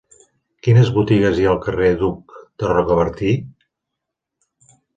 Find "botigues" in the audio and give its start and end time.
0.95-1.41